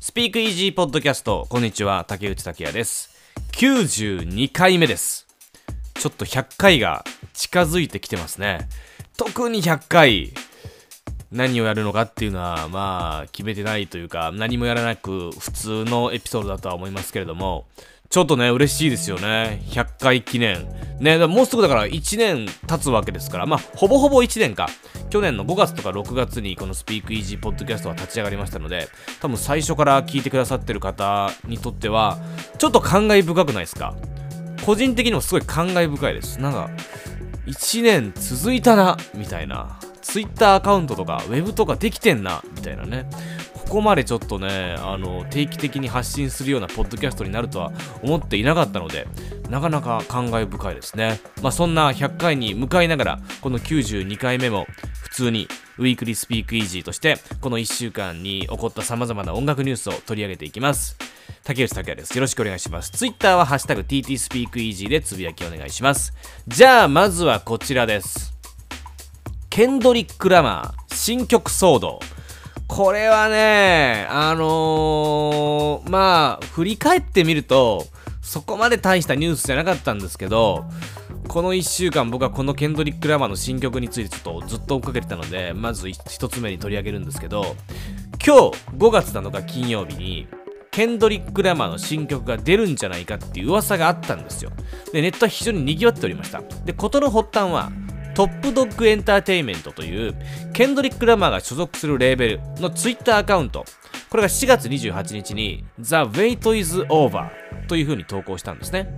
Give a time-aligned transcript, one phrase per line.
[0.00, 1.46] スピークイージーポッドキャスト。
[1.48, 3.16] こんにちは竹内拓也です。
[3.52, 5.26] 92回目です。
[5.94, 8.68] ちょっと100回が近づいてきてますね。
[9.16, 10.32] 特に100回。
[11.32, 17.66] 何をやるのかっていうのはまあ決めてないというか何もやらなく普通のエピソードだとは思いますけれども。
[18.10, 19.62] ちょっとね、嬉しいですよね。
[19.66, 20.66] 100回記念。
[20.98, 24.68] ね、もうすぐだから1年経つわけですから、まあ、ほぼほぼ1年か。
[25.10, 28.88] 去年の5月とか6月にこのスピークイージーポッドキャストは立ち上がりましたので、
[29.20, 32.18] 多分最初から聞いてくださってる方にとっては、
[32.58, 33.94] ちょっと感慨深くないですか？
[34.64, 36.40] 個人的にもすごい感慨深いです。
[36.40, 36.70] なんか、
[37.46, 39.78] 1年続いたな、みたいな。
[40.02, 43.06] Twitter アカウントとか、ウェブとかできてんな、みたいなね。
[43.68, 47.70] ここまでちょっとね、あの、定期的に発信するようなポッドキャストになるとは
[48.02, 49.06] 思っていなかったので、
[49.50, 51.20] なかなか感慨深いですね。
[51.42, 54.66] まあ、そんな100回に向かいながら、この92回目も
[55.02, 60.96] 普通にウィークリースピークイージーとして、この1週間に起こった様々な音楽ニュースを取り上げていきます。
[61.44, 62.14] 竹内拓也です。
[62.16, 62.90] よろしくお願いします。
[62.90, 66.14] Twitter はハッシュタグ TT スピークイージーでつぶやきお願いします。
[66.48, 68.32] じゃあ、まずはこちらです。
[69.50, 72.00] ケンドリック・ラマー、新曲騒動。
[72.78, 77.88] これはね、あのー、まあ、振り返ってみると、
[78.22, 80.64] そこまで大したニュースじゃなかったんですけど、
[81.26, 87.56] この1週間僕はこのケンドリック・ラマーの新曲についてちょっとずっと追っかけてたので、まず1つ目に取り上げるんですけど、
[88.24, 90.28] 今日5月7日金曜日に、
[90.70, 94.52] ケンドリック・ラマーの新曲が出るんじゃないかっていう噂があったんですよ。
[94.92, 96.42] で、ネットは非常に賑わっておりました。
[96.64, 97.72] で、事の発端は、
[98.18, 100.12] トップドッグエンターテインメントという
[100.52, 103.64] ケンドリック・ラマーが所属するレーベルのツイッターアカウント
[104.10, 107.30] これが4月28日に The Wait is Over
[107.68, 108.92] という風に投稿したんですね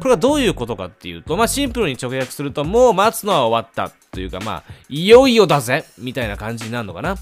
[0.00, 7.16] これがどういうことかっていうと、まあ、シンプルに直訳すると、もう待つのは終わったというか、まあ、いよいよだぜみたいな感じになるのかな。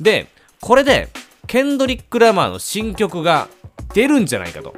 [0.00, 0.28] で、
[0.60, 1.08] これで、
[1.48, 3.48] ケンドリック・ラマーの新曲が
[3.92, 4.74] 出るんじゃないかと。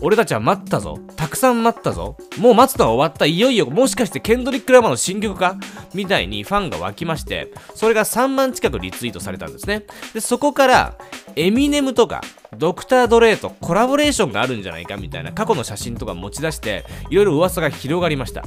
[0.00, 0.98] 俺たちは待ったぞ。
[1.16, 2.16] たくさん待ったぞ。
[2.38, 3.26] もう待つのは終わった。
[3.26, 5.56] いよいよ、もしかしてケンドリック・ラマの新曲か？
[5.94, 9.84] みたいにファンが湧きまして、それが3万近くリツイートされたんですね。
[10.12, 10.98] で、そこから、
[11.36, 12.20] エミネムとか、
[12.56, 14.96] ドクター・ドレイとコラボレーションがあるんじゃないか？
[14.96, 18.44] みたいな過去の写真とか持ち出して、いろいろ噂が広がりました。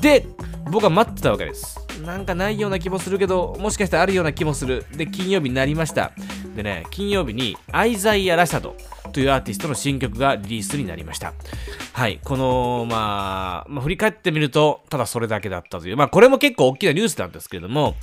[0.00, 0.26] で、
[0.70, 1.78] 僕は待ってたわけです。
[2.04, 4.86] なんかないような気もするけど、もしかしたらあるような気もする。
[4.96, 6.12] で、金曜日になりました。
[6.56, 8.74] でね、金曜日にアイザイア・ラシャド
[9.10, 11.34] というアーティストの新曲がリリースになりました。
[11.92, 17.94] はい、この、まあ、まあ、振り返ってみると、ただそれだけだったという、まあ、これも結構大きなニュースなんですけれども、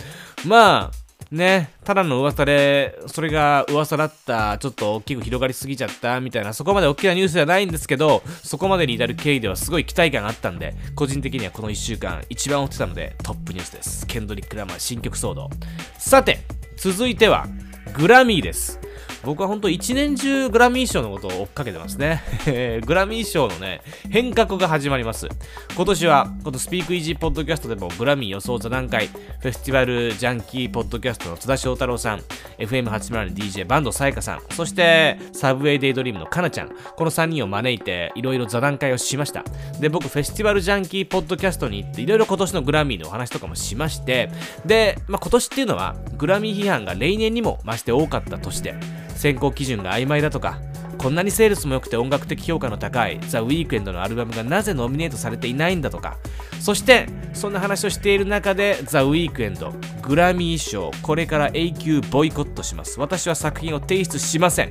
[0.46, 14.08] まあ、ね、ただの噂で、それが噂だった、ちょっと大きく広がりすぎちゃったみたいな、そこまで大きなニュースではないんですけど、そこまでに至る経緯ではすごい期待感あったんで、個人的にはこの1週間一番追ってたので、トップニュースです。
[14.08, 15.50] ケンドリック・ラマー新曲騒動。
[15.98, 16.40] さて、
[16.78, 17.48] 続いては、
[17.94, 18.80] グラミーです。
[19.28, 22.24] 僕は本当一年中グラミー賞のことを追っかけてますね。
[22.88, 25.28] グラミー賞のね、変革が始まります。
[25.76, 32.22] 今年は、このスピークイージーポッドキャストでもグラミー予想座談会、フェスティバルジャンキーポッドキャストの津田翔太郎さん、
[32.58, 39.44] FM802DJ バンドサイカさん、そしてサブウェイデイドリームのかなちゃん、この3人を招いていろいろ座談会をしました。
[39.82, 44.32] で、僕フェスティバルジャンキーポッドキャストに行っていろいろ今年のグラミーのお話とかもしまして、
[44.66, 48.74] で、まあ、今年っていうのはグラミー批判が例年にも増して多かった年で、
[49.18, 50.60] 選考基準が曖昧だとか
[50.98, 56.18] こんなにセールスも良くて音楽的評価の高いザ・ウィークエンドのアルバムがなぜノミネートされていないんだとか
[56.60, 63.00] そしてそんな話をしている中でザ・ウィークエンドグラミー賞これから永久ボイコットします。
[63.00, 64.70] 私は作品を提出しません。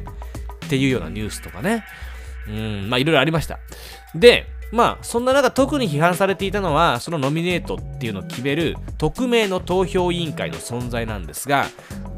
[0.67, 1.85] っていうようなニュースとかね。
[2.49, 3.59] うんまあいろいろありました。
[4.15, 11.67] でまあそんな中特に批判されていたのはそのノミネートっていうのを決める匿名の投票委員会の存在なんですが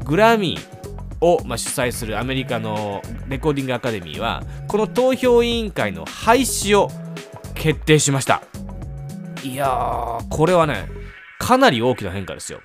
[0.03, 0.78] グラミー
[1.21, 6.89] を、まあ、主催するアメリカのレコーディングアカデミーはこの投票委員会の廃止を
[7.55, 8.41] 決定しました。
[9.43, 10.87] いやーこれはね
[11.39, 12.61] かなり大きな変化ですよ。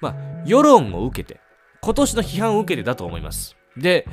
[0.00, 0.14] まあ
[0.44, 1.40] 世論を受けて
[1.80, 3.56] 今年の批判を受けてだと思います。
[3.76, 4.06] で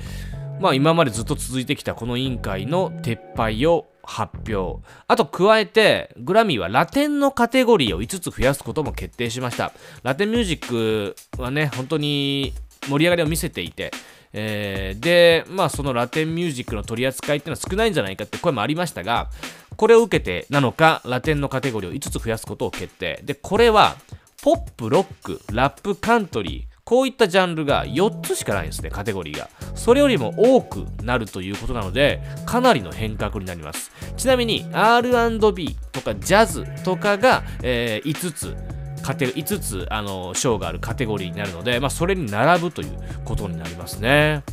[0.60, 4.84] まあ今までずっと続いてきたこの委員会の撤廃を発表。
[5.08, 9.72] あと加えてグラミーはラテンのカテゴリーを5つ増やすことも決定しました。
[10.04, 12.54] ラテンミュージックはね本当に
[12.88, 13.92] 盛り上がりを見せていて、
[14.34, 19.30] えー、で、まあそのラテンミュージックの取り扱いっていうのは少ないんじゃないかって声もありましたが、
[19.76, 23.22] これを受けてなのか、ラテンのカテゴリーを5つ増やすことを決定。
[23.24, 23.96] で、これは、
[24.42, 29.50] ポップ、ロック、ラップ、カントリー、こういったジャンルが4つしかないんですね、カテゴリーが。
[29.76, 33.92] それよりも多くなるということなので、かなりの変革になります。
[34.18, 38.58] ちなみに、R&B とかジャズとかが、えー、5つ、
[39.04, 44.44] カテ5つあの賞があるカテゴリーになるので、まあ、それに並ぶということになりますね。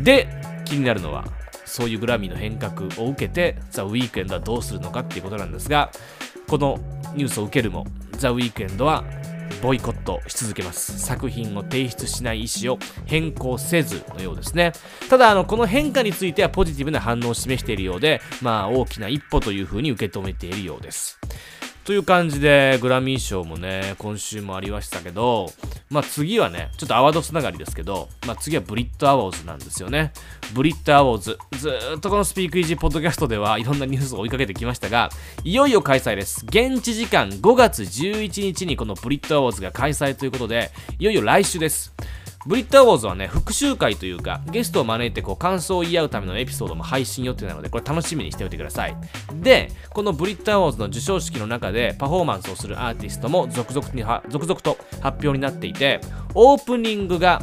[0.00, 0.28] で
[0.64, 1.24] 気になるのは
[1.64, 5.90] そういうグラミーの変革を受けてザ・ウィークエンドはどうするのかっていうことなんですが
[6.48, 6.78] この
[7.14, 9.04] ニュースを受けるもザ・ウィークエンドは
[9.62, 10.98] ボイコットし続けます。
[10.98, 14.72] 作品を提出しない意思を変更せずのようですね。
[15.08, 21.18] ただあのこの変化についてはポジティブな反応を示しているようでまあ大きな一歩というふうに受け止めているようです。
[21.84, 25.50] という感じで、グラミー賞もね、今週もありましたけど、
[25.90, 30.12] まあ次はね、ちょっとアワードつながりですけど、まあ次はブリットアワーズなんですよね。
[30.54, 31.38] ブリットアワーズ。
[31.58, 35.10] ずーっとこのスピークイージーポッドキャストではいろんなニュースを追いかけてきましたが、
[35.44, 36.46] いよいよ開催です。
[36.46, 41.92] 現地時間5月11日にこのブリットアワーズが開催ということで、いよいよ来週です。
[42.46, 48.96] ブリットアウォーズはね、復習会というか、ゲストを招いてこう感想を言い合うためのエピソードも配信予定なので、これ楽しみにしておいてください。
[49.36, 56.00] で、このブリットアウォーズの授賞式の中でパフォーマンスをするアーティストも続々には続々と発表になっていて、
[56.34, 57.40] オープニングが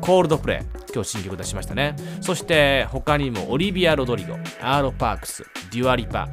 [0.00, 0.74] コールドプレイ。
[0.94, 1.96] 今日新曲出しましたね。
[2.20, 6.28] そして他にもオリビア・ロドリゴ、アーロ・パークス、デュアリパ、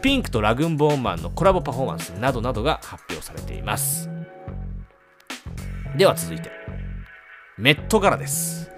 [0.00, 4.08] ピンクとラグンボーンマンのコラボパフォーマンスなどなどが発表されています。
[5.98, 6.57] では続いて。
[7.58, 8.70] メットガラです。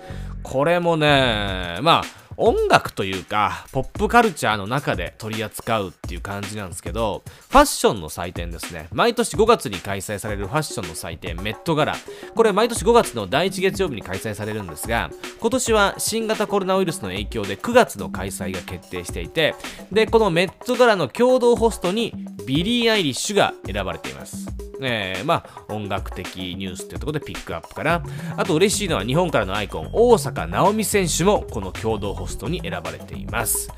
[0.42, 8.88] これもね、まあ、音楽というか、ポップカルチャーの中で取り扱うっていう感じなんですけど、ファッションの祭典ですね。
[8.92, 11.94] 毎年5月に開催されるファッションの祭典、メットガラ。
[12.34, 19.54] これ毎年5月の第1月曜日に開催されるんですが、今年は新型コロナウイルスの影響で9月の開催が決定していて、
[19.92, 22.14] で、このメットガラの共同ホストに
[22.46, 24.59] ビリー・アイリッシュが選ばれています。
[24.82, 28.02] えー、まあ、音楽的ニュースっていうとこでピックアップかな。
[28.36, 33.70] あと嬉しいのは日本からのアイコン、大坂なおみ選手もこの共同ホストに選ばれています。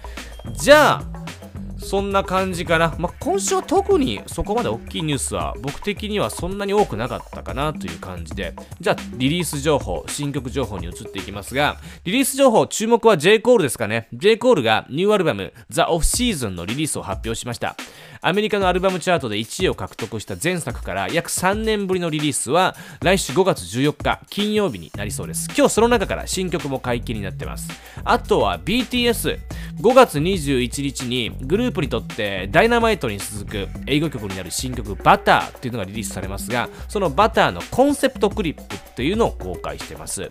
[0.53, 1.22] じゃあ、
[1.83, 2.95] そんな感じかな。
[2.99, 13.41] まあ、今週は特にそこまで大きいニュースは僕的にはそんなに多くなかったかなという感じで、じゃあリリース情報、新曲情報に移っていきますが、リリース情報、注目は J.
[13.41, 14.09] コールですかね。
[14.13, 14.37] J.
[14.39, 17.77] コールがニューアルバム The Off Season のリリースを発表しました。
[18.21, 25.49] アメリカのアルバムチャートで1位を獲得した前作から約3年ぶりのリリースは来週5月14日金曜日になりそうです。
[25.57, 27.69] 今日その中から新曲も解禁になってます。
[28.05, 29.41] あとは BTS。
[29.81, 40.31] 5月21日にグループにとってダイナマイトに続く英語曲になる新曲バターっていうのがリリースされますがそのバターのコンセプトクリップっていうのを公開してます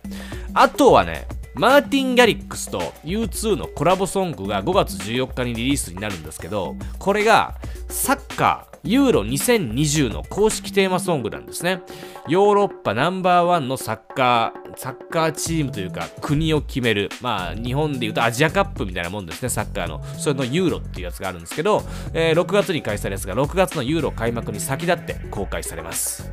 [0.53, 7.55] あとはねマーティン・ギャリックスと U2 のコラボソングが5月14日にリリースになるんですけどこれが
[7.89, 11.81] サッカーユーロ2020の公式テーマソングなんですね。
[12.27, 17.09] ヨーロッパナンバーワンのサッカー、サッカーチームというか国を決める。
[17.21, 20.03] まあ日本で言うとアジアカップみたいなもんですね、サッカーの。
[20.17, 21.83] それのユーロっていうやつがあるんですけど、
[22.15, 26.31] えー、6月に開催ですが、6月のユーロ開幕に先立って公開されます。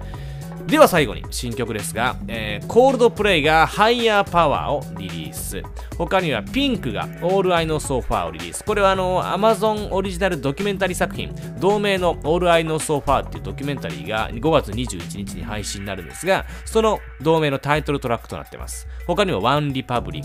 [0.66, 5.62] では最後に新曲ですが、えー、コールドプレイが Higher Power をリリース。
[5.96, 8.62] 他にはピンクが All I Know So Far をリリース。
[8.64, 18.86] これはあの Amazon オリジナルドキュメンタリー作品、同名の All I Know So Far っていうドキュメンタリーが5月21日に配信になるんですが、その同名のタイトルトラックとなっています。
[19.06, 20.22] 他にも One Republic、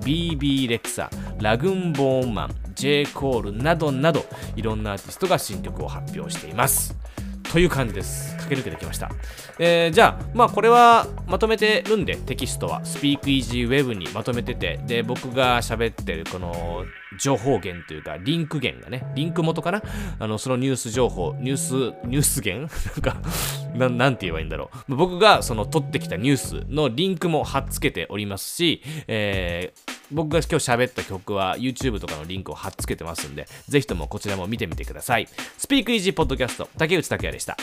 [0.00, 3.06] BB レクサ、ラグンボーンマン、J.
[3.06, 4.24] コールなどなど、
[4.56, 6.96] いろんなアーティストが新曲を発表しています。
[7.52, 8.34] という感じです。
[8.38, 9.10] 駆け抜けてきました。
[9.58, 16.86] えー、じゃあ、まあこれはまとめてるんで、テキストは SpeakEasyWeb にまとめてて、で、僕が喋ってるこの
[17.20, 19.82] 情報源というか、リンク源がね、リンク元かな？
[20.18, 21.74] あの、そのニュース情報、ニュース、
[22.06, 22.72] ニュース源？
[23.76, 24.96] なんかな、なんて言えばいいんだろう。
[24.96, 35.28] 僕がその取ってきたニュースのリンクも貼っつけておりますし、えー、僕が今日喋った曲は YouTube とかのリンクを貼っつけてますんで、ぜひともこちらも見てみてください。
[35.58, 37.56] スピークイージーポッドキャスト、竹内拓也でした。